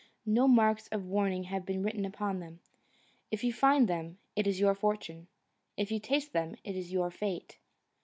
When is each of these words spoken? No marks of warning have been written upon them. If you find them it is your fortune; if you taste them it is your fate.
No 0.25 0.47
marks 0.47 0.87
of 0.87 1.05
warning 1.05 1.43
have 1.43 1.63
been 1.63 1.83
written 1.83 2.05
upon 2.05 2.39
them. 2.39 2.59
If 3.29 3.43
you 3.43 3.53
find 3.53 3.87
them 3.87 4.17
it 4.35 4.47
is 4.47 4.59
your 4.59 4.73
fortune; 4.73 5.27
if 5.77 5.91
you 5.91 5.99
taste 5.99 6.33
them 6.33 6.55
it 6.63 6.75
is 6.75 6.91
your 6.91 7.11
fate. 7.11 7.59